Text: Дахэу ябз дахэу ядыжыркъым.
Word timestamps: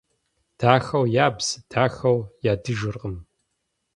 Дахэу 0.59 1.05
ябз 1.25 1.47
дахэу 1.71 2.19
ядыжыркъым. 2.51 3.15